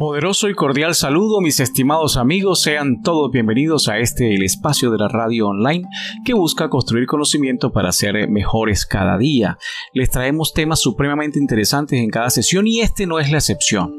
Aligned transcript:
Poderoso 0.00 0.48
y 0.48 0.54
cordial 0.54 0.94
saludo, 0.94 1.42
mis 1.42 1.60
estimados 1.60 2.16
amigos, 2.16 2.62
sean 2.62 3.02
todos 3.02 3.30
bienvenidos 3.30 3.86
a 3.90 3.98
este 3.98 4.34
el 4.34 4.42
espacio 4.42 4.90
de 4.90 4.96
la 4.96 5.08
radio 5.08 5.48
online 5.48 5.86
que 6.24 6.32
busca 6.32 6.70
construir 6.70 7.04
conocimiento 7.04 7.70
para 7.70 7.92
ser 7.92 8.26
mejores 8.30 8.86
cada 8.86 9.18
día. 9.18 9.58
Les 9.92 10.08
traemos 10.08 10.54
temas 10.54 10.80
supremamente 10.80 11.38
interesantes 11.38 12.00
en 12.00 12.08
cada 12.08 12.30
sesión 12.30 12.66
y 12.66 12.80
este 12.80 13.06
no 13.06 13.18
es 13.18 13.30
la 13.30 13.36
excepción. 13.36 13.94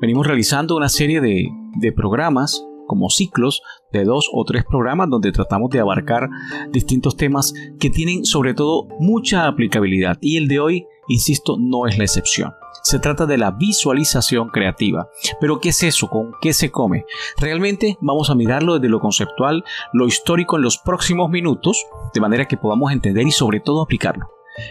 Venimos 0.00 0.26
realizando 0.26 0.74
una 0.74 0.88
serie 0.88 1.20
de, 1.20 1.48
de 1.76 1.92
programas 1.92 2.66
como 2.88 3.08
ciclos 3.08 3.62
de 3.92 4.02
dos 4.02 4.28
o 4.32 4.44
tres 4.44 4.64
programas 4.68 5.08
donde 5.08 5.30
tratamos 5.30 5.70
de 5.70 5.78
abarcar 5.78 6.30
distintos 6.72 7.16
temas 7.16 7.54
que 7.78 7.90
tienen 7.90 8.24
sobre 8.24 8.54
todo 8.54 8.88
mucha 8.98 9.46
aplicabilidad 9.46 10.18
y 10.20 10.36
el 10.36 10.48
de 10.48 10.58
hoy, 10.58 10.86
insisto, 11.06 11.56
no 11.60 11.86
es 11.86 11.96
la 11.96 12.02
excepción. 12.02 12.54
Se 12.82 12.98
trata 12.98 13.26
de 13.26 13.38
la 13.38 13.50
visualización 13.50 14.48
creativa. 14.48 15.08
Pero 15.40 15.60
¿qué 15.60 15.70
es 15.70 15.82
eso? 15.82 16.08
¿Con 16.08 16.32
qué 16.40 16.52
se 16.52 16.70
come? 16.70 17.06
Realmente 17.38 17.98
vamos 18.00 18.30
a 18.30 18.34
mirarlo 18.34 18.74
desde 18.74 18.88
lo 18.88 19.00
conceptual, 19.00 19.64
lo 19.92 20.06
histórico 20.06 20.56
en 20.56 20.62
los 20.62 20.78
próximos 20.78 21.30
minutos, 21.30 21.84
de 22.12 22.20
manera 22.20 22.46
que 22.46 22.56
podamos 22.56 22.92
entender 22.92 23.26
y 23.26 23.32
sobre 23.32 23.60
todo 23.60 23.82
aplicarlo. 23.82 24.28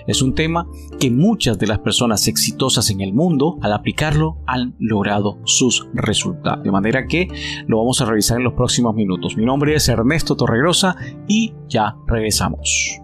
Es 0.08 0.22
un 0.22 0.34
tema 0.34 0.68
que 1.00 1.12
muchas 1.12 1.60
de 1.60 1.68
las 1.68 1.80
personas 1.80 2.28
exitosas 2.28 2.90
en 2.90 3.02
el 3.02 3.14
mundo, 3.14 3.58
al 3.62 3.74
aplicarlo, 3.74 4.38
han 4.48 4.76
logrado 4.80 5.40
sus 5.44 5.88
resultados. 5.94 6.64
De 6.64 6.72
manera 6.72 7.06
que 7.06 7.28
lo 7.68 7.80
vamos 7.80 8.00
a 8.02 8.06
revisar 8.06 8.38
en 8.38 8.46
los 8.46 8.54
próximos 8.54 8.96
minutos. 8.96 9.36
Mi 9.36 9.46
nombre 9.46 9.76
es 9.76 9.88
Ernesto 9.90 10.36
Torregrosa 10.36 10.96
y 11.28 11.54
ya 11.68 11.98
regresamos. 12.08 13.03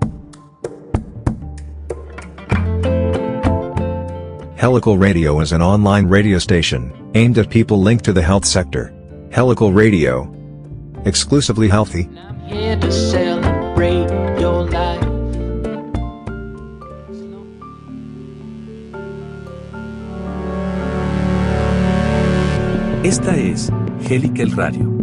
Helical 4.59 4.97
Radio 4.97 5.39
is 5.39 5.53
an 5.53 5.61
online 5.61 6.07
radio 6.07 6.37
station 6.37 6.91
aimed 7.15 7.37
at 7.37 7.49
people 7.49 7.79
linked 7.79 8.03
to 8.03 8.11
the 8.11 8.21
health 8.21 8.43
sector. 8.43 8.93
Helical 9.31 9.71
Radio. 9.71 10.27
Exclusively 11.05 11.69
healthy. 11.69 12.09
I'm 12.17 12.41
here 12.41 12.75
to 12.75 12.91
celebrate 12.91 14.09
your 14.37 14.65
life. 14.65 15.01
Esta 23.05 23.31
es 23.31 23.69
Helical 24.09 24.57
Radio. 24.57 24.98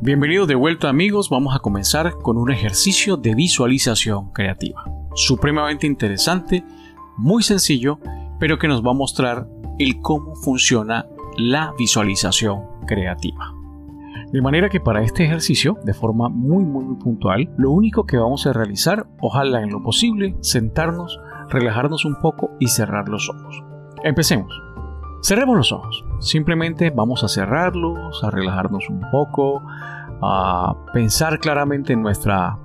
Bienvenidos 0.00 0.46
de 0.46 0.54
vuelta 0.54 0.88
amigos, 0.88 1.28
vamos 1.28 1.56
a 1.56 1.58
comenzar 1.58 2.18
con 2.22 2.38
un 2.38 2.52
ejercicio 2.52 3.16
de 3.16 3.34
visualización 3.34 4.30
creativa. 4.30 4.84
Supremamente 5.16 5.88
interesante, 5.88 6.64
muy 7.16 7.42
sencillo, 7.42 7.98
pero 8.38 8.60
que 8.60 8.68
nos 8.68 8.86
va 8.86 8.92
a 8.92 8.94
mostrar 8.94 9.48
el 9.80 10.00
cómo 10.00 10.36
funciona 10.36 11.06
la 11.36 11.74
visualización 11.76 12.60
creativa. 12.86 13.52
De 14.32 14.40
manera 14.40 14.68
que 14.68 14.78
para 14.78 15.02
este 15.02 15.24
ejercicio, 15.24 15.76
de 15.82 15.94
forma 15.94 16.28
muy 16.28 16.64
muy, 16.64 16.94
puntual, 16.94 17.52
lo 17.58 17.72
único 17.72 18.06
que 18.06 18.18
vamos 18.18 18.46
a 18.46 18.52
realizar, 18.52 19.08
ojalá 19.20 19.62
en 19.62 19.70
lo 19.70 19.82
posible, 19.82 20.36
sentarnos, 20.42 21.18
relajarnos 21.48 22.04
un 22.04 22.20
poco 22.20 22.52
y 22.60 22.68
cerrar 22.68 23.08
los 23.08 23.28
ojos. 23.28 23.64
Empecemos. 24.04 24.52
Cerremos 25.22 25.56
los 25.56 25.72
ojos. 25.72 26.04
Simplemente 26.20 26.90
vamos 26.90 27.22
a 27.22 27.28
cerrarlos, 27.28 28.22
a 28.24 28.30
relajarnos 28.30 28.88
un 28.90 29.00
poco, 29.10 29.62
a 30.20 30.74
pensar 30.92 31.38
claramente 31.38 31.92
en 31.92 32.02
nuestra, 32.02 32.58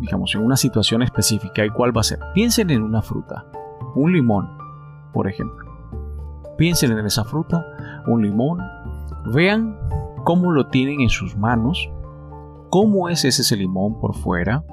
digamos, 0.00 0.34
en 0.34 0.42
una 0.42 0.56
situación 0.56 1.02
específica 1.02 1.64
y 1.64 1.70
cuál 1.70 1.96
va 1.96 2.02
a 2.02 2.04
ser. 2.04 2.20
Piensen 2.34 2.70
en 2.70 2.82
una 2.82 3.00
fruta, 3.00 3.46
un 3.94 4.12
limón, 4.12 4.50
por 5.12 5.28
ejemplo. 5.28 5.66
Piensen 6.58 6.92
en 6.92 7.06
esa 7.06 7.24
fruta, 7.24 7.64
un 8.06 8.22
limón. 8.22 8.60
Vean 9.32 9.78
cómo 10.24 10.52
lo 10.52 10.66
tienen 10.66 11.00
en 11.00 11.08
sus 11.08 11.36
manos, 11.36 11.90
cómo 12.68 13.08
es 13.08 13.24
ese 13.24 13.56
limón 13.56 13.98
por 13.98 14.14
fuera, 14.14 14.64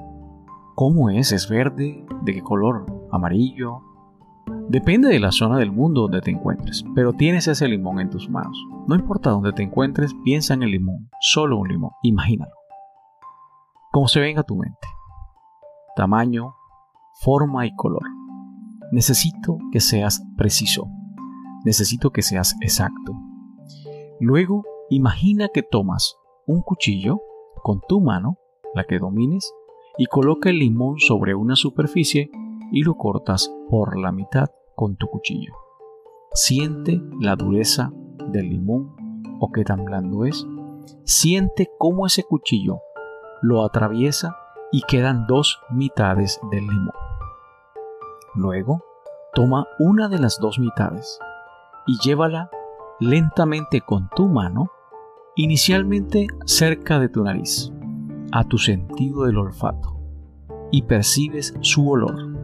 cómo 0.75 1.09
es, 1.09 1.31
es 1.31 1.50
verde, 1.50 2.06
de 2.24 2.34
qué 2.34 2.41
color, 2.41 2.85
amarillo. 3.12 3.81
Depende 4.69 5.07
de 5.07 5.19
la 5.22 5.31
zona 5.31 5.57
del 5.57 5.72
mundo 5.72 6.01
donde 6.01 6.19
te 6.19 6.29
encuentres, 6.29 6.83
pero 6.94 7.13
tienes 7.13 7.47
ese 7.47 7.69
limón 7.69 8.01
en 8.01 8.09
tus 8.09 8.29
manos. 8.29 8.57
No 8.85 8.95
importa 8.95 9.29
dónde 9.29 9.53
te 9.53 9.63
encuentres, 9.63 10.13
piensa 10.25 10.53
en 10.55 10.63
el 10.63 10.72
limón, 10.72 11.09
solo 11.22 11.57
un 11.57 11.69
limón, 11.69 11.91
imagínalo. 12.03 12.51
Como 13.94 14.09
se 14.09 14.19
venga 14.19 14.41
a 14.41 14.44
tu 14.44 14.57
mente. 14.57 14.88
Tamaño, 15.95 16.53
forma 17.22 17.66
y 17.66 17.73
color. 17.75 18.03
Necesito 18.91 19.57
que 19.72 19.79
seas 19.79 20.22
preciso. 20.35 20.88
Necesito 21.63 22.11
que 22.11 22.22
seas 22.22 22.53
exacto. 22.61 23.13
Luego, 24.19 24.66
imagina 24.89 25.47
que 25.53 25.63
tomas 25.63 26.17
un 26.45 26.61
cuchillo 26.61 27.22
con 27.63 27.79
tu 27.88 28.01
mano, 28.01 28.38
la 28.75 28.83
que 28.83 29.00
domines, 29.00 29.50
y 29.97 30.07
coloca 30.07 30.50
el 30.50 30.59
limón 30.59 31.00
sobre 31.00 31.35
una 31.35 31.56
superficie 31.56 32.29
y 32.72 32.83
lo 32.83 32.95
cortas 32.95 33.53
por 33.69 33.97
la 33.97 34.11
mitad 34.11 34.50
con 34.75 34.95
tu 34.95 35.07
cuchillo. 35.07 35.53
Siente 36.33 37.01
la 37.19 37.35
dureza 37.35 37.91
del 38.31 38.50
limón 38.50 38.95
o 39.39 39.51
qué 39.51 39.63
tan 39.63 39.85
blando 39.85 40.25
es. 40.25 40.45
Siente 41.03 41.69
cómo 41.77 42.06
ese 42.06 42.23
cuchillo 42.23 42.79
lo 43.41 43.63
atraviesa 43.63 44.35
y 44.72 44.81
quedan 44.81 45.27
dos 45.27 45.59
mitades 45.72 46.39
del 46.51 46.67
limón. 46.67 46.94
Luego, 48.35 48.83
toma 49.33 49.67
una 49.79 50.09
de 50.09 50.19
las 50.19 50.39
dos 50.39 50.59
mitades 50.59 51.19
y 51.85 51.97
llévala 52.00 52.50
lentamente 53.00 53.81
con 53.81 54.09
tu 54.16 54.27
mano, 54.27 54.72
inicialmente 55.35 56.27
cerca 56.45 57.00
de 57.00 57.09
tu 57.09 57.23
nariz, 57.23 57.72
a 58.31 58.44
tu 58.44 58.57
sentido 58.57 59.23
del 59.23 59.38
olfato, 59.38 59.97
y 60.72 60.83
percibes 60.83 61.53
su 61.61 61.89
olor. 61.89 62.37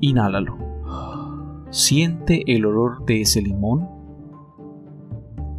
Inhálalo. 0.00 0.56
Siente 1.70 2.42
el 2.46 2.66
olor 2.66 3.04
de 3.04 3.20
ese 3.20 3.42
limón 3.42 3.88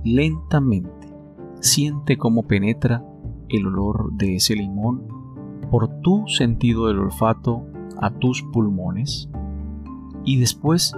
lentamente. 0.03 1.07
Siente 1.59 2.17
cómo 2.17 2.43
penetra 2.43 3.05
el 3.49 3.67
olor 3.67 4.13
de 4.13 4.35
ese 4.35 4.55
limón 4.55 5.07
por 5.69 5.87
tu 6.01 6.27
sentido 6.27 6.87
del 6.87 6.99
olfato 6.99 7.65
a 8.01 8.09
tus 8.11 8.41
pulmones. 8.41 9.29
Y 10.25 10.39
después, 10.39 10.93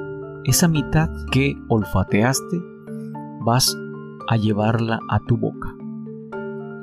esa 0.45 0.67
mitad 0.67 1.09
que 1.31 1.55
olfateaste, 1.69 2.61
vas 3.41 3.77
a 4.29 4.37
llevarla 4.37 4.99
a 5.09 5.19
tu 5.19 5.37
boca. 5.37 5.75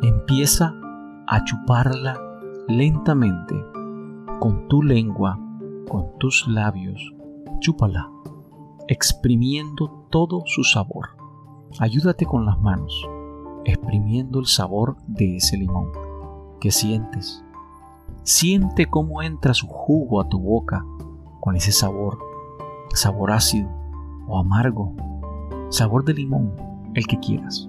Empieza 0.02 0.74
a 1.26 1.44
chuparla 1.44 2.18
lentamente 2.68 3.54
con 4.38 4.68
tu 4.68 4.82
lengua, 4.82 5.38
con 5.90 6.16
tus 6.18 6.46
labios. 6.46 7.12
Chúpala, 7.58 8.08
exprimiendo 8.86 10.06
todo 10.08 10.44
su 10.46 10.62
sabor. 10.62 11.08
Ayúdate 11.80 12.24
con 12.24 12.46
las 12.46 12.58
manos, 12.60 13.08
exprimiendo 13.64 14.38
el 14.38 14.46
sabor 14.46 14.96
de 15.08 15.36
ese 15.36 15.56
limón. 15.56 15.90
¿Qué 16.60 16.70
sientes? 16.70 17.44
Siente 18.22 18.86
cómo 18.86 19.20
entra 19.22 19.52
su 19.52 19.66
jugo 19.66 20.20
a 20.20 20.28
tu 20.28 20.38
boca 20.38 20.84
con 21.40 21.56
ese 21.56 21.72
sabor, 21.72 22.18
sabor 22.94 23.32
ácido 23.32 23.68
o 24.28 24.38
amargo, 24.38 24.94
sabor 25.70 26.04
de 26.04 26.14
limón, 26.14 26.54
el 26.94 27.06
que 27.06 27.18
quieras. 27.18 27.68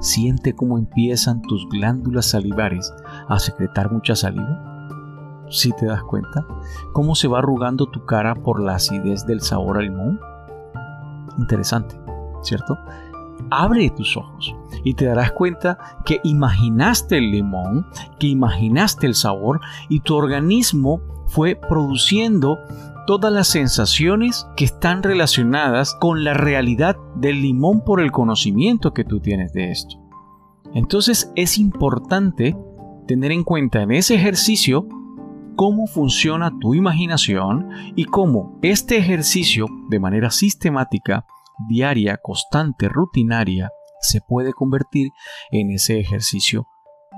Siente 0.00 0.54
cómo 0.54 0.76
empiezan 0.76 1.40
tus 1.42 1.68
glándulas 1.68 2.26
salivares 2.26 2.92
a 3.28 3.38
secretar 3.38 3.92
mucha 3.92 4.16
saliva. 4.16 4.75
Si 5.48 5.72
te 5.72 5.86
das 5.86 6.02
cuenta, 6.02 6.46
cómo 6.92 7.14
se 7.14 7.28
va 7.28 7.38
arrugando 7.38 7.86
tu 7.86 8.04
cara 8.04 8.34
por 8.34 8.60
la 8.60 8.76
acidez 8.76 9.26
del 9.26 9.40
sabor 9.40 9.78
al 9.78 9.84
limón. 9.84 10.20
Interesante, 11.38 11.96
¿cierto? 12.42 12.78
Abre 13.50 13.90
tus 13.90 14.16
ojos 14.16 14.54
y 14.82 14.94
te 14.94 15.06
darás 15.06 15.32
cuenta 15.32 15.78
que 16.04 16.20
imaginaste 16.24 17.18
el 17.18 17.30
limón, 17.30 17.86
que 18.18 18.28
imaginaste 18.28 19.06
el 19.06 19.14
sabor 19.14 19.60
y 19.88 20.00
tu 20.00 20.14
organismo 20.16 21.00
fue 21.26 21.54
produciendo 21.54 22.58
todas 23.06 23.32
las 23.32 23.46
sensaciones 23.48 24.48
que 24.56 24.64
están 24.64 25.02
relacionadas 25.02 25.94
con 25.94 26.24
la 26.24 26.34
realidad 26.34 26.96
del 27.14 27.40
limón 27.40 27.82
por 27.82 28.00
el 28.00 28.10
conocimiento 28.10 28.92
que 28.92 29.04
tú 29.04 29.20
tienes 29.20 29.52
de 29.52 29.70
esto. 29.70 29.96
Entonces 30.74 31.30
es 31.36 31.58
importante 31.58 32.56
tener 33.06 33.30
en 33.30 33.44
cuenta 33.44 33.82
en 33.82 33.92
ese 33.92 34.16
ejercicio 34.16 34.88
cómo 35.56 35.86
funciona 35.86 36.52
tu 36.60 36.74
imaginación 36.74 37.70
y 37.96 38.04
cómo 38.04 38.58
este 38.62 38.98
ejercicio 38.98 39.66
de 39.88 39.98
manera 39.98 40.30
sistemática, 40.30 41.26
diaria, 41.68 42.18
constante, 42.22 42.88
rutinaria, 42.88 43.70
se 44.00 44.20
puede 44.20 44.52
convertir 44.52 45.08
en 45.50 45.70
ese 45.70 45.98
ejercicio 45.98 46.66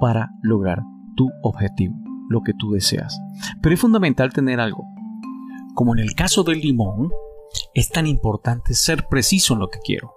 para 0.01 0.31
lograr 0.43 0.83
tu 1.17 1.29
objetivo, 1.43 1.97
lo 2.29 2.41
que 2.43 2.55
tú 2.55 2.71
deseas. 2.71 3.21
Pero 3.61 3.75
es 3.75 3.81
fundamental 3.81 4.33
tener 4.33 4.61
algo. 4.61 4.85
como 5.75 5.95
en 5.95 6.01
el 6.01 6.15
caso 6.15 6.43
del 6.43 6.61
limón, 6.61 7.09
es 7.73 7.89
tan 7.89 8.09
importante 8.09 8.75
ser 8.75 9.07
preciso 9.07 9.55
en 9.55 9.61
lo 9.61 9.69
que 9.69 9.79
quiero. 9.79 10.13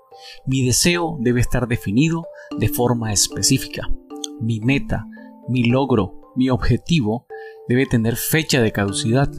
Mi 0.48 0.66
deseo 0.66 1.18
debe 1.20 1.40
estar 1.40 1.68
definido 1.68 2.26
de 2.58 2.68
forma 2.68 3.14
específica. 3.14 3.88
Mi 4.40 4.60
meta, 4.60 5.06
mi 5.50 5.66
logro, 5.66 6.32
mi 6.36 6.50
objetivo 6.50 7.28
debe 7.68 7.86
tener 7.86 8.16
fecha 8.16 8.62
de 8.62 8.72
caducidad. 8.72 9.30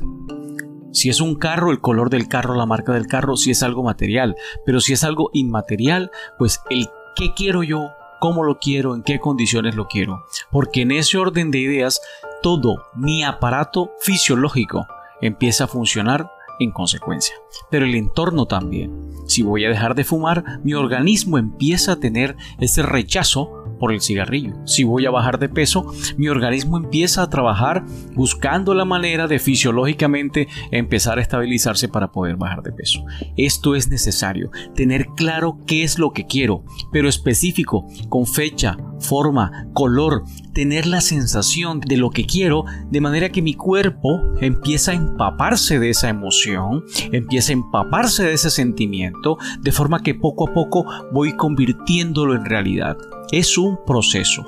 Si 0.92 1.08
es 1.08 1.20
un 1.20 1.36
carro, 1.36 1.70
el 1.70 1.80
color 1.80 2.10
del 2.10 2.28
carro, 2.28 2.54
la 2.54 2.66
marca 2.66 2.92
del 2.92 3.06
carro, 3.06 3.36
si 3.36 3.50
es 3.50 3.62
algo 3.62 3.82
material. 3.82 4.36
Pero 4.66 4.80
si 4.80 4.92
es 4.92 5.04
algo 5.04 5.30
inmaterial, 5.32 6.10
pues 6.38 6.60
el 6.68 6.88
qué 7.16 7.32
quiero 7.34 7.62
yo, 7.62 7.88
cómo 8.20 8.44
lo 8.44 8.58
quiero, 8.58 8.94
en 8.94 9.02
qué 9.02 9.18
condiciones 9.18 9.74
lo 9.74 9.86
quiero. 9.86 10.24
Porque 10.50 10.82
en 10.82 10.92
ese 10.92 11.18
orden 11.18 11.50
de 11.50 11.58
ideas, 11.58 12.00
todo 12.42 12.84
mi 12.94 13.24
aparato 13.24 13.92
fisiológico 14.00 14.86
empieza 15.20 15.64
a 15.64 15.68
funcionar 15.68 16.30
en 16.58 16.72
consecuencia. 16.72 17.34
Pero 17.70 17.86
el 17.86 17.94
entorno 17.94 18.46
también. 18.46 19.10
Si 19.26 19.42
voy 19.42 19.64
a 19.64 19.68
dejar 19.68 19.94
de 19.94 20.04
fumar, 20.04 20.60
mi 20.62 20.74
organismo 20.74 21.38
empieza 21.38 21.92
a 21.92 21.96
tener 21.96 22.36
ese 22.58 22.82
rechazo 22.82 23.61
por 23.82 23.92
el 23.92 24.00
cigarrillo. 24.00 24.54
Si 24.64 24.84
voy 24.84 25.06
a 25.06 25.10
bajar 25.10 25.40
de 25.40 25.48
peso, 25.48 25.92
mi 26.16 26.28
organismo 26.28 26.76
empieza 26.76 27.20
a 27.20 27.28
trabajar 27.28 27.84
buscando 28.14 28.74
la 28.74 28.84
manera 28.84 29.26
de 29.26 29.40
fisiológicamente 29.40 30.46
empezar 30.70 31.18
a 31.18 31.20
estabilizarse 31.20 31.88
para 31.88 32.12
poder 32.12 32.36
bajar 32.36 32.62
de 32.62 32.70
peso. 32.70 33.04
Esto 33.36 33.74
es 33.74 33.88
necesario, 33.88 34.52
tener 34.76 35.08
claro 35.16 35.58
qué 35.66 35.82
es 35.82 35.98
lo 35.98 36.12
que 36.12 36.28
quiero, 36.28 36.62
pero 36.92 37.08
específico, 37.08 37.88
con 38.08 38.24
fecha, 38.24 38.76
forma, 39.02 39.68
color, 39.72 40.24
tener 40.54 40.86
la 40.86 41.00
sensación 41.00 41.80
de 41.80 41.96
lo 41.96 42.10
que 42.10 42.24
quiero, 42.24 42.64
de 42.90 43.00
manera 43.00 43.30
que 43.30 43.42
mi 43.42 43.54
cuerpo 43.54 44.22
empieza 44.40 44.92
a 44.92 44.94
empaparse 44.94 45.78
de 45.78 45.90
esa 45.90 46.08
emoción, 46.08 46.84
empieza 47.12 47.52
a 47.52 47.54
empaparse 47.54 48.24
de 48.24 48.32
ese 48.32 48.50
sentimiento, 48.50 49.36
de 49.60 49.72
forma 49.72 50.02
que 50.02 50.14
poco 50.14 50.48
a 50.48 50.54
poco 50.54 50.86
voy 51.12 51.36
convirtiéndolo 51.36 52.34
en 52.34 52.44
realidad. 52.44 52.96
Es 53.30 53.58
un 53.58 53.78
proceso. 53.84 54.44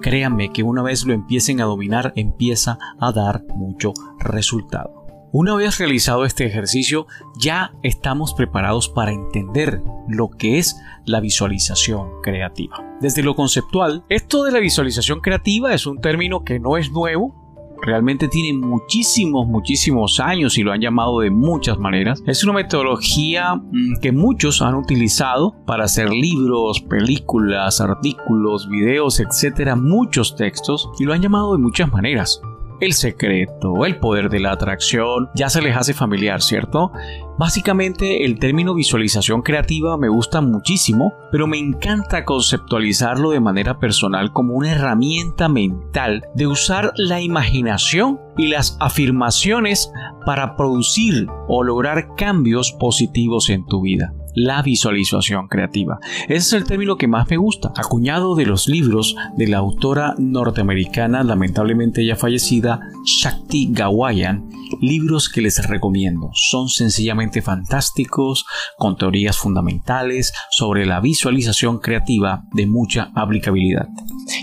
Créanme 0.00 0.52
que 0.52 0.62
una 0.62 0.82
vez 0.82 1.04
lo 1.04 1.12
empiecen 1.12 1.60
a 1.60 1.64
dominar, 1.64 2.12
empieza 2.16 2.78
a 3.00 3.12
dar 3.12 3.44
mucho 3.54 3.92
resultado. 4.20 4.97
Una 5.30 5.54
vez 5.56 5.78
realizado 5.78 6.24
este 6.24 6.46
ejercicio, 6.46 7.06
ya 7.38 7.74
estamos 7.82 8.32
preparados 8.32 8.88
para 8.88 9.12
entender 9.12 9.82
lo 10.08 10.30
que 10.30 10.58
es 10.58 10.80
la 11.04 11.20
visualización 11.20 12.22
creativa. 12.22 12.82
Desde 13.02 13.22
lo 13.22 13.34
conceptual, 13.34 14.04
esto 14.08 14.42
de 14.44 14.52
la 14.52 14.58
visualización 14.58 15.20
creativa 15.20 15.74
es 15.74 15.86
un 15.86 16.00
término 16.00 16.44
que 16.44 16.58
no 16.58 16.78
es 16.78 16.90
nuevo, 16.92 17.76
realmente 17.82 18.28
tiene 18.28 18.58
muchísimos, 18.58 19.46
muchísimos 19.46 20.18
años 20.18 20.56
y 20.56 20.62
lo 20.62 20.72
han 20.72 20.80
llamado 20.80 21.20
de 21.20 21.30
muchas 21.30 21.78
maneras. 21.78 22.22
Es 22.26 22.42
una 22.42 22.54
metodología 22.54 23.54
mm, 23.54 24.00
que 24.00 24.12
muchos 24.12 24.62
han 24.62 24.76
utilizado 24.76 25.54
para 25.66 25.84
hacer 25.84 26.08
libros, 26.08 26.80
películas, 26.80 27.82
artículos, 27.82 28.66
videos, 28.70 29.20
etcétera, 29.20 29.76
muchos 29.76 30.36
textos 30.36 30.88
y 30.98 31.04
lo 31.04 31.12
han 31.12 31.20
llamado 31.20 31.52
de 31.52 31.58
muchas 31.58 31.92
maneras 31.92 32.40
el 32.80 32.92
secreto, 32.92 33.84
el 33.84 33.98
poder 33.98 34.28
de 34.28 34.40
la 34.40 34.52
atracción, 34.52 35.28
ya 35.34 35.48
se 35.48 35.62
les 35.62 35.76
hace 35.76 35.94
familiar, 35.94 36.42
¿cierto? 36.42 36.92
Básicamente 37.38 38.24
el 38.24 38.38
término 38.38 38.74
visualización 38.74 39.42
creativa 39.42 39.96
me 39.96 40.08
gusta 40.08 40.40
muchísimo, 40.40 41.14
pero 41.30 41.46
me 41.46 41.58
encanta 41.58 42.24
conceptualizarlo 42.24 43.30
de 43.30 43.40
manera 43.40 43.78
personal 43.78 44.32
como 44.32 44.54
una 44.54 44.72
herramienta 44.72 45.48
mental 45.48 46.24
de 46.34 46.46
usar 46.46 46.92
la 46.96 47.20
imaginación 47.20 48.20
y 48.36 48.48
las 48.48 48.76
afirmaciones 48.80 49.92
para 50.26 50.56
producir 50.56 51.28
o 51.48 51.62
lograr 51.62 52.14
cambios 52.16 52.72
positivos 52.72 53.50
en 53.50 53.64
tu 53.66 53.82
vida 53.82 54.12
la 54.34 54.62
visualización 54.62 55.48
creativa. 55.48 55.98
Ese 56.24 56.36
es 56.36 56.52
el 56.52 56.64
término 56.64 56.96
que 56.96 57.08
más 57.08 57.28
me 57.28 57.36
gusta, 57.36 57.72
acuñado 57.76 58.34
de 58.34 58.46
los 58.46 58.68
libros 58.68 59.16
de 59.36 59.46
la 59.46 59.58
autora 59.58 60.14
norteamericana, 60.18 61.22
lamentablemente 61.24 62.04
ya 62.04 62.16
fallecida, 62.16 62.80
Shakti 63.04 63.68
Gawayan, 63.70 64.48
libros 64.80 65.28
que 65.28 65.40
les 65.40 65.66
recomiendo. 65.66 66.30
Son 66.34 66.68
sencillamente 66.68 67.42
fantásticos, 67.42 68.46
con 68.76 68.96
teorías 68.96 69.36
fundamentales 69.36 70.32
sobre 70.50 70.86
la 70.86 71.00
visualización 71.00 71.78
creativa 71.78 72.44
de 72.52 72.66
mucha 72.66 73.10
aplicabilidad. 73.14 73.88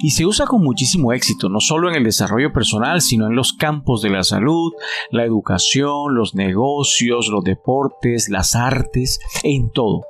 Y 0.01 0.11
se 0.11 0.25
usa 0.25 0.45
con 0.45 0.63
muchísimo 0.63 1.13
éxito, 1.13 1.49
no 1.49 1.59
solo 1.59 1.89
en 1.89 1.95
el 1.95 2.03
desarrollo 2.03 2.51
personal, 2.51 3.01
sino 3.01 3.27
en 3.27 3.35
los 3.35 3.53
campos 3.53 4.01
de 4.01 4.09
la 4.09 4.23
salud, 4.23 4.73
la 5.11 5.23
educación, 5.23 6.15
los 6.15 6.35
negocios, 6.35 7.27
los 7.29 7.43
deportes, 7.43 8.29
las 8.29 8.55
artes, 8.55 9.19
en 9.43 9.71
todo. 9.71 10.03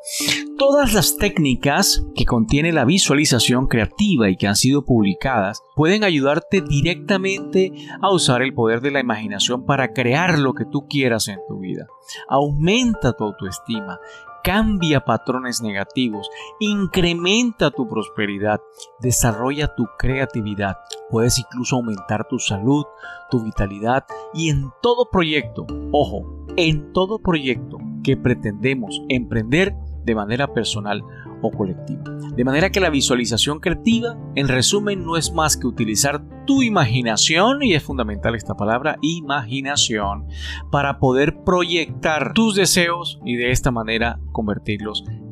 Todas 0.57 0.93
las 0.93 1.17
técnicas 1.17 2.05
que 2.15 2.25
contiene 2.25 2.71
la 2.71 2.85
visualización 2.85 3.67
creativa 3.67 4.29
y 4.29 4.37
que 4.37 4.47
han 4.47 4.55
sido 4.55 4.85
publicadas 4.85 5.61
pueden 5.75 6.03
ayudarte 6.03 6.61
directamente 6.61 7.73
a 8.01 8.13
usar 8.13 8.41
el 8.41 8.53
poder 8.53 8.81
de 8.81 8.91
la 8.91 9.01
imaginación 9.01 9.65
para 9.65 9.91
crear 9.91 10.39
lo 10.39 10.53
que 10.53 10.65
tú 10.65 10.87
quieras 10.87 11.27
en 11.27 11.39
tu 11.47 11.59
vida. 11.59 11.87
Aumenta 12.29 13.13
tu 13.13 13.25
autoestima, 13.25 13.99
cambia 14.45 14.99
patrones 14.99 15.63
negativos, 15.63 16.29
incrementa 16.59 17.71
tu 17.71 17.87
prosperidad, 17.87 18.61
desarrolla 19.01 19.73
tu 19.73 19.87
creatividad, 19.97 20.77
puedes 21.09 21.39
incluso 21.39 21.77
aumentar 21.77 22.27
tu 22.29 22.37
salud, 22.37 22.85
tu 23.31 23.43
vitalidad 23.43 24.05
y 24.35 24.51
en 24.51 24.69
todo 24.83 25.09
proyecto, 25.09 25.65
ojo, 25.91 26.45
en 26.57 26.93
todo 26.93 27.17
proyecto 27.17 27.79
que 28.03 28.17
pretendemos 28.17 29.01
emprender 29.09 29.73
de 30.03 30.13
manera 30.13 30.53
personal 30.53 31.01
o 31.41 31.51
colectiva. 31.51 32.03
De 32.35 32.43
manera 32.43 32.69
que 32.69 32.79
la 32.79 32.89
visualización 32.89 33.59
creativa, 33.59 34.17
en 34.35 34.47
resumen, 34.47 35.05
no 35.05 35.17
es 35.17 35.31
más 35.31 35.57
que 35.57 35.67
utilizar 35.67 36.23
tu 36.45 36.61
imaginación, 36.61 37.63
y 37.63 37.73
es 37.73 37.83
fundamental 37.83 38.35
esta 38.35 38.55
palabra, 38.55 38.97
imaginación, 39.01 40.27
para 40.71 40.99
poder 40.99 41.43
proyectar 41.43 42.33
tus 42.33 42.55
deseos 42.55 43.19
y 43.25 43.35
de 43.35 43.51
esta 43.51 43.71
manera 43.71 44.19
convertirlos 44.31 45.03
en 45.07 45.24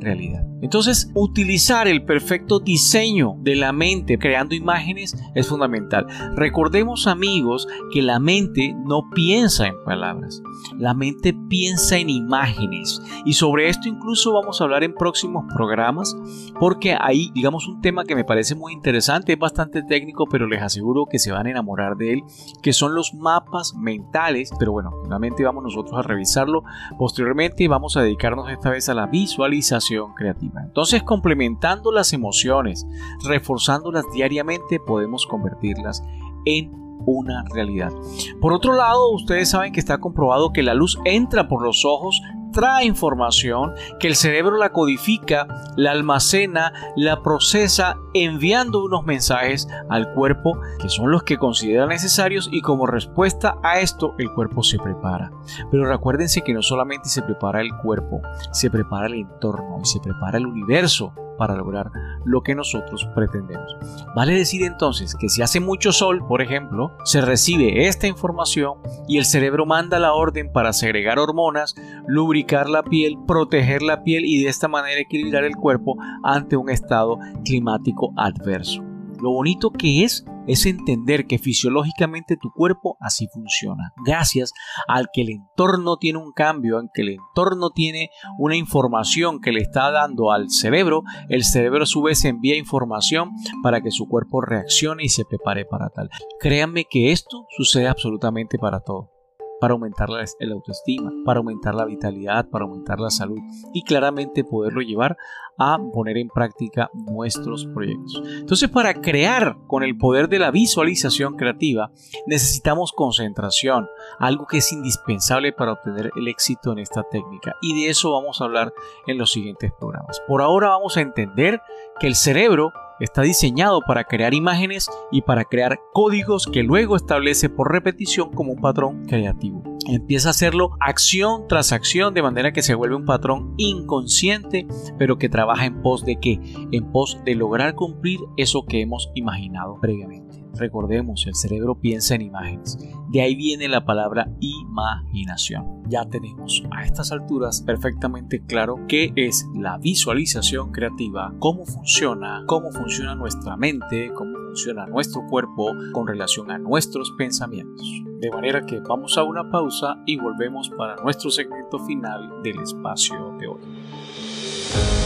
realidad. 0.00 0.44
Entonces, 0.60 1.10
utilizar 1.14 1.86
el 1.86 2.04
perfecto 2.04 2.58
diseño 2.58 3.36
de 3.40 3.54
la 3.54 3.72
mente 3.72 4.18
creando 4.18 4.54
imágenes 4.54 5.16
es 5.34 5.46
fundamental. 5.46 6.06
Recordemos 6.34 7.06
amigos 7.06 7.68
que 7.92 8.02
la 8.02 8.18
mente 8.18 8.74
no 8.84 9.08
piensa 9.14 9.68
en 9.68 9.74
palabras, 9.84 10.42
la 10.76 10.94
mente 10.94 11.34
piensa 11.48 11.96
en 11.96 12.10
imágenes. 12.10 13.00
Y 13.24 13.34
sobre 13.34 13.68
esto 13.68 13.88
incluso 13.88 14.32
vamos 14.32 14.60
a 14.60 14.64
hablar 14.64 14.82
en 14.82 14.94
próximos 14.94 15.44
programas 15.54 16.16
porque 16.58 16.96
hay, 16.98 17.30
digamos, 17.34 17.68
un 17.68 17.80
tema 17.80 18.04
que 18.04 18.16
me 18.16 18.24
parece 18.24 18.54
muy 18.54 18.72
interesante, 18.72 19.34
es 19.34 19.38
bastante 19.38 19.82
técnico, 19.82 20.26
pero 20.26 20.46
les 20.46 20.62
aseguro 20.62 21.06
que 21.06 21.18
se 21.18 21.30
van 21.30 21.46
a 21.46 21.50
enamorar 21.50 21.96
de 21.96 22.14
él, 22.14 22.22
que 22.62 22.72
son 22.72 22.94
los 22.94 23.14
mapas 23.14 23.74
mentales. 23.74 24.50
Pero 24.58 24.72
bueno, 24.72 24.90
nuevamente 25.02 25.44
vamos 25.44 25.62
nosotros 25.62 25.98
a 25.98 26.02
revisarlo 26.02 26.64
posteriormente 26.98 27.68
vamos 27.68 27.96
a 27.96 28.02
dedicarnos 28.02 28.50
esta 28.50 28.70
vez 28.70 28.88
a 28.88 28.94
la 28.94 29.06
visualización 29.48 30.14
creativa. 30.14 30.62
Entonces, 30.62 31.02
complementando 31.02 31.92
las 31.92 32.12
emociones, 32.12 32.86
reforzándolas 33.24 34.04
diariamente, 34.12 34.78
podemos 34.80 35.26
convertirlas 35.26 36.02
en 36.44 36.70
una 37.06 37.44
realidad. 37.52 37.92
Por 38.40 38.52
otro 38.52 38.74
lado, 38.74 39.10
ustedes 39.10 39.50
saben 39.50 39.72
que 39.72 39.80
está 39.80 39.98
comprobado 39.98 40.52
que 40.52 40.62
la 40.62 40.74
luz 40.74 40.98
entra 41.04 41.48
por 41.48 41.62
los 41.62 41.84
ojos, 41.84 42.20
trae 42.52 42.84
información, 42.84 43.74
que 44.00 44.08
el 44.08 44.16
cerebro 44.16 44.56
la 44.56 44.70
codifica, 44.70 45.46
la 45.76 45.92
almacena, 45.92 46.72
la 46.96 47.22
procesa, 47.22 47.96
enviando 48.14 48.84
unos 48.84 49.04
mensajes 49.04 49.68
al 49.88 50.12
cuerpo 50.14 50.58
que 50.80 50.88
son 50.88 51.10
los 51.10 51.22
que 51.22 51.36
considera 51.36 51.86
necesarios 51.86 52.48
y 52.50 52.60
como 52.60 52.86
respuesta 52.86 53.56
a 53.62 53.80
esto 53.80 54.14
el 54.18 54.32
cuerpo 54.32 54.62
se 54.62 54.78
prepara. 54.78 55.30
Pero 55.70 55.86
recuérdense 55.86 56.42
que 56.42 56.54
no 56.54 56.62
solamente 56.62 57.08
se 57.08 57.22
prepara 57.22 57.60
el 57.60 57.74
cuerpo, 57.82 58.20
se 58.52 58.70
prepara 58.70 59.06
el 59.06 59.14
entorno 59.14 59.78
y 59.82 59.86
se 59.86 60.00
prepara 60.00 60.38
el 60.38 60.46
universo 60.46 61.12
para 61.38 61.54
lograr 61.54 61.90
lo 62.24 62.42
que 62.42 62.54
nosotros 62.54 63.08
pretendemos. 63.14 63.76
Vale 64.14 64.34
decir 64.34 64.62
entonces 64.62 65.14
que 65.14 65.28
si 65.28 65.40
hace 65.40 65.60
mucho 65.60 65.92
sol, 65.92 66.26
por 66.26 66.42
ejemplo, 66.42 66.92
se 67.04 67.20
recibe 67.20 67.86
esta 67.86 68.06
información 68.06 68.74
y 69.06 69.18
el 69.18 69.24
cerebro 69.24 69.64
manda 69.64 69.98
la 69.98 70.12
orden 70.12 70.52
para 70.52 70.72
segregar 70.72 71.18
hormonas, 71.18 71.74
lubricar 72.06 72.68
la 72.68 72.82
piel, 72.82 73.16
proteger 73.26 73.82
la 73.82 74.02
piel 74.02 74.24
y 74.24 74.42
de 74.42 74.50
esta 74.50 74.68
manera 74.68 75.00
equilibrar 75.00 75.44
el 75.44 75.56
cuerpo 75.56 75.96
ante 76.22 76.56
un 76.56 76.68
estado 76.68 77.18
climático 77.44 78.12
adverso. 78.16 78.87
Lo 79.20 79.30
bonito 79.30 79.70
que 79.70 80.04
es 80.04 80.24
es 80.46 80.64
entender 80.64 81.26
que 81.26 81.38
fisiológicamente 81.38 82.36
tu 82.36 82.50
cuerpo 82.52 82.96
así 83.00 83.28
funciona. 83.28 83.92
Gracias 84.04 84.52
al 84.86 85.08
que 85.12 85.22
el 85.22 85.30
entorno 85.30 85.98
tiene 85.98 86.18
un 86.18 86.32
cambio, 86.32 86.80
en 86.80 86.88
que 86.92 87.02
el 87.02 87.10
entorno 87.10 87.70
tiene 87.70 88.10
una 88.38 88.56
información 88.56 89.40
que 89.40 89.52
le 89.52 89.60
está 89.60 89.90
dando 89.90 90.32
al 90.32 90.50
cerebro, 90.50 91.02
el 91.28 91.44
cerebro 91.44 91.82
a 91.82 91.86
su 91.86 92.02
vez 92.02 92.24
envía 92.24 92.56
información 92.56 93.32
para 93.62 93.82
que 93.82 93.90
su 93.90 94.08
cuerpo 94.08 94.40
reaccione 94.40 95.04
y 95.04 95.08
se 95.08 95.24
prepare 95.24 95.64
para 95.64 95.90
tal. 95.90 96.08
Créanme 96.40 96.86
que 96.88 97.12
esto 97.12 97.46
sucede 97.56 97.88
absolutamente 97.88 98.58
para 98.58 98.80
todo. 98.80 99.17
Para 99.60 99.74
aumentar 99.74 100.08
la, 100.08 100.24
el 100.38 100.52
autoestima, 100.52 101.12
para 101.24 101.38
aumentar 101.38 101.74
la 101.74 101.84
vitalidad, 101.84 102.48
para 102.48 102.64
aumentar 102.64 103.00
la 103.00 103.10
salud 103.10 103.38
y 103.72 103.82
claramente 103.82 104.44
poderlo 104.44 104.80
llevar 104.80 105.16
a 105.58 105.78
poner 105.92 106.16
en 106.18 106.28
práctica 106.28 106.90
nuestros 106.94 107.66
proyectos. 107.66 108.22
Entonces, 108.38 108.68
para 108.70 108.94
crear 108.94 109.56
con 109.66 109.82
el 109.82 109.98
poder 109.98 110.28
de 110.28 110.38
la 110.38 110.52
visualización 110.52 111.36
creativa, 111.36 111.90
necesitamos 112.26 112.92
concentración, 112.92 113.88
algo 114.18 114.46
que 114.46 114.58
es 114.58 114.72
indispensable 114.72 115.52
para 115.52 115.72
obtener 115.72 116.12
el 116.16 116.28
éxito 116.28 116.72
en 116.72 116.78
esta 116.78 117.02
técnica. 117.02 117.56
Y 117.60 117.80
de 117.80 117.90
eso 117.90 118.12
vamos 118.12 118.40
a 118.40 118.44
hablar 118.44 118.72
en 119.06 119.18
los 119.18 119.32
siguientes 119.32 119.72
programas. 119.78 120.20
Por 120.28 120.42
ahora 120.42 120.68
vamos 120.68 120.96
a 120.96 121.00
entender 121.00 121.60
que 121.98 122.06
el 122.06 122.14
cerebro 122.14 122.72
está 123.00 123.22
diseñado 123.22 123.80
para 123.86 124.04
crear 124.04 124.34
imágenes 124.34 124.88
y 125.10 125.22
para 125.22 125.44
crear 125.44 125.80
códigos 125.92 126.46
que 126.46 126.62
luego 126.62 126.96
establece 126.96 127.48
por 127.48 127.72
repetición 127.72 128.30
como 128.32 128.52
un 128.52 128.60
patrón 128.60 129.04
creativo. 129.06 129.62
Empieza 129.86 130.28
a 130.28 130.30
hacerlo 130.30 130.70
acción 130.80 131.46
tras 131.48 131.72
acción 131.72 132.12
de 132.12 132.22
manera 132.22 132.52
que 132.52 132.62
se 132.62 132.74
vuelve 132.74 132.96
un 132.96 133.06
patrón 133.06 133.54
inconsciente, 133.56 134.66
pero 134.98 135.18
que 135.18 135.28
trabaja 135.28 135.64
en 135.64 135.80
pos 135.80 136.04
de 136.04 136.16
qué? 136.16 136.40
En 136.72 136.92
pos 136.92 137.18
de 137.24 137.34
lograr 137.34 137.74
cumplir 137.74 138.20
eso 138.36 138.64
que 138.66 138.82
hemos 138.82 139.10
imaginado 139.14 139.78
previamente. 139.80 140.27
Recordemos, 140.58 141.24
el 141.26 141.34
cerebro 141.34 141.80
piensa 141.80 142.14
en 142.14 142.22
imágenes. 142.22 142.76
De 143.10 143.22
ahí 143.22 143.34
viene 143.36 143.68
la 143.68 143.84
palabra 143.84 144.28
imaginación. 144.40 145.82
Ya 145.88 146.04
tenemos 146.04 146.64
a 146.72 146.84
estas 146.84 147.12
alturas 147.12 147.62
perfectamente 147.62 148.44
claro 148.44 148.76
qué 148.88 149.12
es 149.14 149.46
la 149.54 149.78
visualización 149.78 150.72
creativa, 150.72 151.32
cómo 151.38 151.64
funciona, 151.64 152.42
cómo 152.46 152.70
funciona 152.72 153.14
nuestra 153.14 153.56
mente, 153.56 154.10
cómo 154.14 154.36
funciona 154.48 154.86
nuestro 154.86 155.22
cuerpo 155.28 155.72
con 155.92 156.06
relación 156.06 156.50
a 156.50 156.58
nuestros 156.58 157.12
pensamientos. 157.12 157.88
De 158.20 158.30
manera 158.30 158.66
que 158.66 158.80
vamos 158.80 159.16
a 159.16 159.22
una 159.22 159.48
pausa 159.50 160.02
y 160.06 160.18
volvemos 160.18 160.70
para 160.70 160.96
nuestro 160.96 161.30
segmento 161.30 161.78
final 161.78 162.42
del 162.42 162.60
espacio 162.60 163.36
de 163.38 163.46
hoy. 163.46 164.97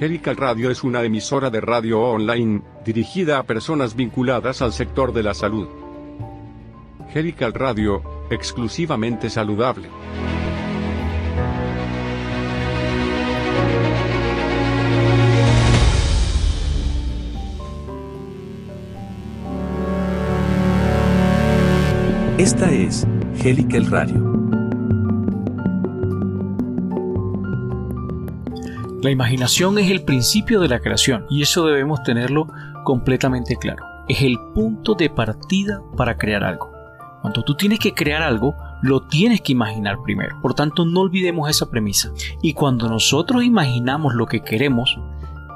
Helical 0.00 0.36
Radio 0.36 0.70
es 0.70 0.82
una 0.82 1.02
emisora 1.02 1.50
de 1.50 1.60
radio 1.60 2.00
online, 2.00 2.62
dirigida 2.84 3.38
a 3.38 3.44
personas 3.44 3.94
vinculadas 3.94 4.60
al 4.62 4.72
sector 4.72 5.12
de 5.12 5.22
la 5.22 5.34
salud. 5.34 5.68
Helical 7.14 7.52
Radio, 7.52 8.02
exclusivamente 8.30 9.30
saludable. 9.30 9.88
Esta 22.38 22.72
es 22.72 23.06
Helical 23.44 23.86
Radio. 23.86 24.31
La 29.02 29.10
imaginación 29.10 29.80
es 29.80 29.90
el 29.90 30.04
principio 30.04 30.60
de 30.60 30.68
la 30.68 30.78
creación 30.78 31.26
y 31.28 31.42
eso 31.42 31.66
debemos 31.66 32.04
tenerlo 32.04 32.46
completamente 32.84 33.56
claro. 33.56 33.84
Es 34.08 34.22
el 34.22 34.38
punto 34.54 34.94
de 34.94 35.10
partida 35.10 35.82
para 35.96 36.16
crear 36.16 36.44
algo. 36.44 36.70
Cuando 37.20 37.42
tú 37.42 37.56
tienes 37.56 37.80
que 37.80 37.94
crear 37.94 38.22
algo, 38.22 38.54
lo 38.80 39.08
tienes 39.08 39.40
que 39.40 39.50
imaginar 39.50 39.96
primero. 40.04 40.40
Por 40.40 40.54
tanto, 40.54 40.84
no 40.84 41.00
olvidemos 41.00 41.50
esa 41.50 41.68
premisa. 41.68 42.12
Y 42.42 42.52
cuando 42.52 42.88
nosotros 42.88 43.42
imaginamos 43.42 44.14
lo 44.14 44.26
que 44.26 44.42
queremos, 44.42 44.96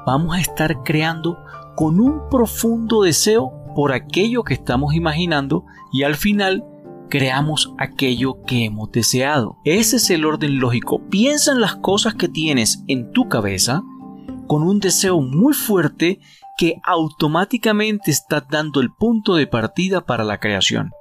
vamos 0.05 0.35
a 0.35 0.41
estar 0.41 0.83
creando 0.83 1.41
con 1.77 2.01
un 2.01 2.27
profundo 2.29 3.03
deseo 3.03 3.53
por 3.77 3.93
aquello 3.93 4.43
que 4.43 4.55
estamos 4.55 4.93
imaginando 4.93 5.63
y 5.93 6.03
al 6.03 6.15
final 6.15 6.65
creamos 7.09 7.73
aquello 7.77 8.43
que 8.45 8.65
hemos 8.65 8.91
deseado. 8.91 9.57
Ese 9.63 9.97
es 9.97 10.09
el 10.09 10.25
orden 10.25 10.59
lógico. 10.59 11.01
Piensa 11.09 11.51
en 11.51 11.61
las 11.61 11.75
cosas 11.75 12.15
que 12.15 12.27
tienes 12.27 12.83
en 12.87 13.11
tu 13.11 13.27
cabeza 13.27 13.83
con 14.47 14.63
un 14.63 14.79
deseo 14.79 15.21
muy 15.21 15.53
fuerte 15.53 16.19
que 16.57 16.81
automáticamente 16.83 18.11
está 18.11 18.41
dando 18.41 18.81
el 18.81 18.91
punto 18.91 19.35
de 19.35 19.47
partida 19.47 20.05
para 20.05 20.23
la 20.23 20.39
creación. 20.39 20.91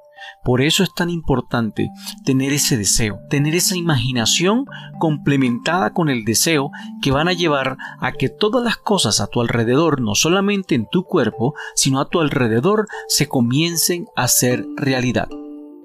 Por 0.45 0.61
eso 0.61 0.83
es 0.83 0.93
tan 0.95 1.11
importante 1.11 1.91
tener 2.25 2.53
ese 2.53 2.77
deseo, 2.77 3.21
tener 3.31 3.55
esa 3.55 3.77
imaginación 3.77 4.67
complementada 4.99 5.93
con 5.93 6.09
el 6.09 6.25
deseo 6.25 6.71
que 7.03 7.11
van 7.11 7.29
a 7.29 7.33
llevar 7.33 7.77
a 8.01 8.13
que 8.13 8.29
todas 8.29 8.65
las 8.65 8.77
cosas 8.77 9.21
a 9.21 9.27
tu 9.27 9.41
alrededor, 9.41 10.01
no 10.01 10.15
solamente 10.15 10.75
en 10.75 10.89
tu 10.91 11.05
cuerpo, 11.05 11.55
sino 11.75 12.01
a 12.01 12.09
tu 12.09 12.21
alrededor, 12.21 12.87
se 13.09 13.29
comiencen 13.29 14.07
a 14.17 14.25
hacer 14.25 14.67
realidad. 14.77 15.29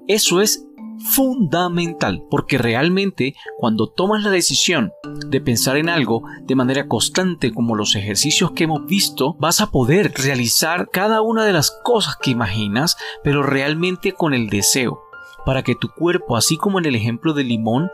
Eso 0.08 0.40
es 0.40 0.66
fundamental 1.14 2.24
porque 2.30 2.58
realmente 2.58 3.34
cuando 3.58 3.88
tomas 3.88 4.22
la 4.22 4.30
decisión 4.30 4.92
de 5.26 5.40
pensar 5.40 5.76
en 5.76 5.88
algo 5.88 6.22
de 6.42 6.54
manera 6.54 6.86
constante 6.86 7.52
como 7.52 7.74
los 7.74 7.96
ejercicios 7.96 8.52
que 8.52 8.64
hemos 8.64 8.86
visto 8.86 9.34
vas 9.40 9.60
a 9.60 9.70
poder 9.70 10.12
realizar 10.14 10.88
cada 10.92 11.20
una 11.22 11.44
de 11.44 11.52
las 11.52 11.70
cosas 11.82 12.16
que 12.16 12.30
imaginas 12.30 12.96
pero 13.24 13.42
realmente 13.42 14.12
con 14.12 14.32
el 14.32 14.48
deseo 14.48 15.00
para 15.44 15.62
que 15.62 15.74
tu 15.74 15.88
cuerpo 15.88 16.36
así 16.36 16.56
como 16.56 16.78
en 16.78 16.86
el 16.86 16.94
ejemplo 16.94 17.32
del 17.32 17.48
limón 17.48 17.90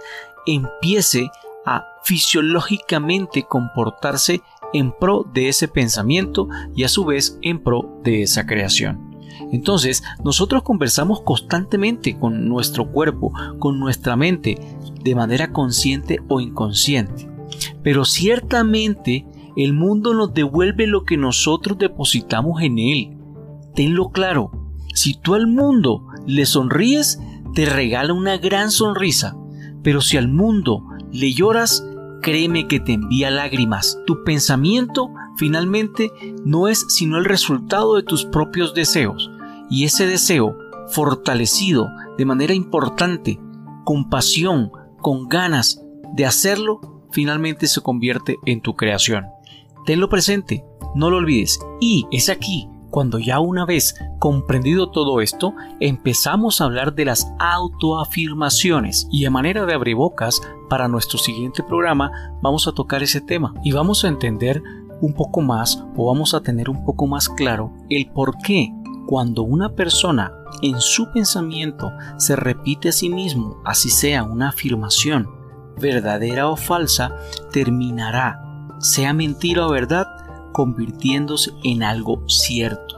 empiece 0.47 1.31
a 1.65 1.87
fisiológicamente 2.03 3.45
comportarse 3.45 4.43
en 4.73 4.93
pro 4.93 5.25
de 5.33 5.49
ese 5.49 5.69
pensamiento 5.69 6.49
y 6.75 6.85
a 6.85 6.89
su 6.89 7.05
vez 7.05 7.39
en 7.43 7.63
pro 7.63 8.01
de 8.03 8.23
esa 8.23 8.47
creación. 8.47 9.08
Entonces, 9.53 10.03
nosotros 10.25 10.63
conversamos 10.63 11.23
constantemente 11.23 12.19
con 12.19 12.49
nuestro 12.49 12.91
cuerpo, 12.91 13.33
con 13.59 13.79
nuestra 13.79 14.17
mente, 14.17 14.59
de 15.03 15.15
manera 15.15 15.53
consciente 15.53 16.19
o 16.29 16.41
inconsciente. 16.41 17.29
Pero 17.83 18.05
ciertamente 18.05 19.27
el 19.57 19.73
mundo 19.73 20.15
nos 20.15 20.35
devuelve 20.35 20.87
lo 20.87 21.05
que 21.05 21.17
nosotros 21.17 21.79
depositamos 21.79 22.63
en 22.63 22.79
él. 22.79 23.17
Tenlo 23.75 24.11
claro, 24.11 24.51
si 24.95 25.15
tú 25.15 25.35
al 25.35 25.47
mundo 25.47 26.07
le 26.27 26.47
sonríes, 26.47 27.21
te 27.55 27.65
regala 27.65 28.13
una 28.13 28.37
gran 28.37 28.71
sonrisa. 28.71 29.37
Pero 29.83 30.01
si 30.01 30.17
al 30.17 30.29
mundo 30.29 30.85
le 31.13 31.33
lloras, 31.33 31.85
créeme 32.23 32.67
que 32.69 32.81
te 32.81 32.93
envía 32.93 33.31
lágrimas. 33.31 33.99
Tu 34.07 34.23
pensamiento 34.25 35.11
finalmente 35.39 36.13
no 36.45 36.69
es 36.69 36.85
sino 36.89 37.17
el 37.17 37.25
resultado 37.25 37.95
de 37.97 38.03
tus 38.03 38.25
propios 38.27 38.75
deseos. 38.75 39.31
Y 39.71 39.85
ese 39.85 40.07
deseo, 40.07 40.57
fortalecido 40.89 41.89
de 42.19 42.25
manera 42.25 42.55
importante, 42.55 43.41
con 43.85 44.11
pasión, 44.11 44.71
con 45.01 45.29
ganas 45.29 45.83
de 46.15 46.27
hacerlo, 46.27 46.81
finalmente 47.11 47.67
se 47.69 47.81
convierte 47.81 48.37
en 48.45 48.61
tu 48.61 48.75
creación. 48.75 49.27
Tenlo 49.87 50.09
presente, 50.09 50.65
no 50.95 51.11
lo 51.11 51.19
olvides. 51.19 51.59
Y 51.81 52.07
es 52.11 52.29
aquí 52.29 52.69
cuando 52.91 53.19
ya 53.19 53.39
una 53.39 53.67
vez 53.67 53.95
comprendido 54.19 54.91
todo 54.91 55.21
esto, 55.21 55.55
empezamos 55.81 56.61
a 56.61 56.65
hablar 56.65 56.95
de 56.95 57.05
las 57.05 57.31
autoafirmaciones. 57.39 59.07
Y 59.11 59.27
a 59.27 59.31
manera 59.31 59.67
de 59.67 59.75
abrebocas, 59.75 60.41
para 60.69 60.89
nuestro 60.89 61.19
siguiente 61.19 61.63
programa 61.63 62.11
vamos 62.43 62.67
a 62.67 62.73
tocar 62.73 63.03
ese 63.03 63.21
tema 63.21 63.55
y 63.63 63.73
vamos 63.73 64.05
a 64.05 64.09
entender 64.09 64.63
un 65.01 65.13
poco 65.15 65.41
más 65.41 65.85
o 65.97 66.07
vamos 66.07 66.35
a 66.35 66.41
tener 66.41 66.69
un 66.69 66.85
poco 66.85 67.07
más 67.07 67.29
claro 67.29 67.73
el 67.89 68.11
por 68.11 68.37
qué 68.39 68.73
cuando 69.07 69.43
una 69.43 69.71
persona 69.75 70.33
en 70.63 70.81
su 70.81 71.11
pensamiento 71.13 71.93
se 72.17 72.37
repite 72.37 72.91
a 72.91 72.93
sí 72.93 73.09
mismo, 73.09 73.61
así 73.65 73.91
sea 73.91 74.23
una 74.25 74.51
afirmación 74.51 75.29
verdadera 75.81 76.49
o 76.49 76.57
falsa, 76.57 77.17
terminará, 77.53 78.41
sea 78.81 79.13
mentira 79.13 79.67
o 79.67 79.71
verdad, 79.71 80.07
convirtiéndose 80.53 81.53
en 81.63 81.83
algo 81.83 82.23
cierto. 82.29 82.97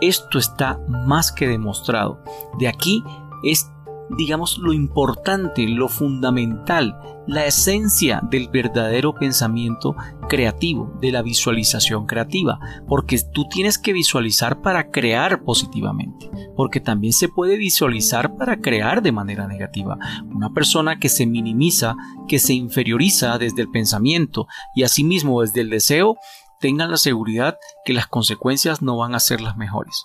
Esto 0.00 0.38
está 0.38 0.80
más 0.88 1.32
que 1.32 1.48
demostrado. 1.48 2.22
De 2.58 2.68
aquí 2.68 3.02
es 3.42 3.70
digamos, 4.16 4.58
lo 4.58 4.72
importante, 4.72 5.66
lo 5.68 5.88
fundamental, 5.88 6.98
la 7.26 7.44
esencia 7.44 8.20
del 8.30 8.48
verdadero 8.48 9.14
pensamiento 9.14 9.94
creativo, 10.28 10.92
de 11.00 11.12
la 11.12 11.22
visualización 11.22 12.06
creativa, 12.06 12.58
porque 12.86 13.20
tú 13.32 13.46
tienes 13.48 13.78
que 13.78 13.92
visualizar 13.92 14.62
para 14.62 14.90
crear 14.90 15.42
positivamente, 15.42 16.30
porque 16.56 16.80
también 16.80 17.12
se 17.12 17.28
puede 17.28 17.56
visualizar 17.56 18.36
para 18.36 18.60
crear 18.60 19.02
de 19.02 19.12
manera 19.12 19.46
negativa. 19.46 19.98
Una 20.34 20.50
persona 20.50 20.98
que 20.98 21.08
se 21.08 21.26
minimiza, 21.26 21.96
que 22.26 22.38
se 22.38 22.54
inferioriza 22.54 23.38
desde 23.38 23.62
el 23.62 23.70
pensamiento 23.70 24.46
y 24.74 24.84
asimismo 24.84 25.42
desde 25.42 25.60
el 25.60 25.70
deseo, 25.70 26.16
tengan 26.60 26.90
la 26.90 26.96
seguridad 26.96 27.58
que 27.84 27.92
las 27.92 28.06
consecuencias 28.06 28.82
no 28.82 28.96
van 28.96 29.14
a 29.14 29.20
ser 29.20 29.40
las 29.40 29.56
mejores. 29.56 30.04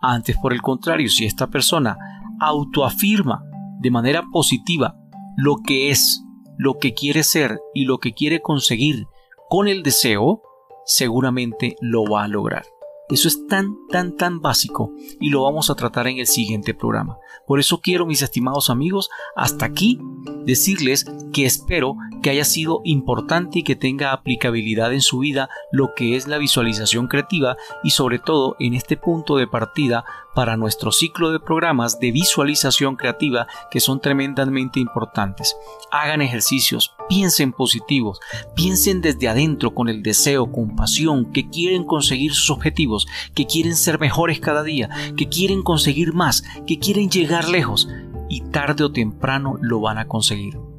Antes, 0.00 0.38
por 0.38 0.54
el 0.54 0.62
contrario, 0.62 1.10
si 1.10 1.26
esta 1.26 1.48
persona 1.48 1.98
autoafirma 2.40 3.44
de 3.80 3.90
manera 3.90 4.22
positiva 4.32 4.96
lo 5.36 5.56
que 5.66 5.90
es, 5.90 6.24
lo 6.58 6.78
que 6.78 6.94
quiere 6.94 7.22
ser 7.22 7.60
y 7.74 7.84
lo 7.84 7.98
que 7.98 8.12
quiere 8.12 8.40
conseguir 8.40 9.06
con 9.48 9.68
el 9.68 9.82
deseo, 9.82 10.42
seguramente 10.84 11.76
lo 11.80 12.04
va 12.04 12.24
a 12.24 12.28
lograr. 12.28 12.64
Eso 13.10 13.26
es 13.26 13.44
tan, 13.48 13.76
tan, 13.88 14.16
tan 14.16 14.40
básico 14.40 14.92
y 15.18 15.30
lo 15.30 15.42
vamos 15.42 15.68
a 15.68 15.74
tratar 15.74 16.06
en 16.06 16.18
el 16.18 16.28
siguiente 16.28 16.74
programa. 16.74 17.18
Por 17.44 17.58
eso 17.58 17.80
quiero, 17.80 18.06
mis 18.06 18.22
estimados 18.22 18.70
amigos, 18.70 19.10
hasta 19.34 19.66
aquí 19.66 19.98
decirles 20.44 21.06
que 21.32 21.44
espero 21.44 21.96
que 22.22 22.30
haya 22.30 22.44
sido 22.44 22.80
importante 22.84 23.58
y 23.58 23.62
que 23.64 23.74
tenga 23.74 24.12
aplicabilidad 24.12 24.92
en 24.92 25.00
su 25.00 25.18
vida 25.18 25.48
lo 25.72 25.90
que 25.96 26.14
es 26.14 26.28
la 26.28 26.38
visualización 26.38 27.08
creativa 27.08 27.56
y 27.82 27.90
sobre 27.90 28.20
todo 28.20 28.54
en 28.60 28.74
este 28.74 28.96
punto 28.96 29.36
de 29.36 29.48
partida 29.48 30.04
para 30.34 30.56
nuestro 30.56 30.92
ciclo 30.92 31.30
de 31.32 31.40
programas 31.40 32.00
de 32.00 32.12
visualización 32.12 32.96
creativa 32.96 33.46
que 33.70 33.80
son 33.80 34.00
tremendamente 34.00 34.80
importantes. 34.80 35.56
Hagan 35.90 36.22
ejercicios, 36.22 36.94
piensen 37.08 37.52
positivos, 37.52 38.20
piensen 38.54 39.00
desde 39.00 39.28
adentro 39.28 39.74
con 39.74 39.88
el 39.88 40.02
deseo, 40.02 40.52
con 40.52 40.76
pasión, 40.76 41.32
que 41.32 41.48
quieren 41.48 41.84
conseguir 41.84 42.32
sus 42.32 42.50
objetivos, 42.50 43.06
que 43.34 43.46
quieren 43.46 43.76
ser 43.76 43.98
mejores 43.98 44.40
cada 44.40 44.62
día, 44.62 44.88
que 45.16 45.28
quieren 45.28 45.62
conseguir 45.62 46.12
más, 46.12 46.44
que 46.66 46.78
quieren 46.78 47.10
llegar 47.10 47.48
lejos 47.48 47.88
y 48.28 48.42
tarde 48.42 48.84
o 48.84 48.92
temprano 48.92 49.56
lo 49.60 49.80
van 49.80 49.98
a 49.98 50.06
conseguir. 50.06 50.69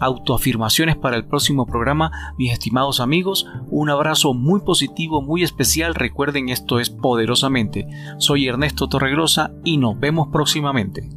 Autoafirmaciones 0.00 0.96
para 0.96 1.16
el 1.16 1.26
próximo 1.26 1.66
programa, 1.66 2.34
mis 2.38 2.52
estimados 2.52 3.00
amigos, 3.00 3.46
un 3.68 3.90
abrazo 3.90 4.34
muy 4.34 4.60
positivo, 4.60 5.22
muy 5.22 5.42
especial, 5.42 5.94
recuerden 5.94 6.48
esto 6.48 6.80
es 6.80 6.90
poderosamente. 6.90 7.86
Soy 8.18 8.46
Ernesto 8.46 8.88
Torregrosa 8.88 9.52
y 9.64 9.78
nos 9.78 9.98
vemos 9.98 10.28
próximamente. 10.32 11.08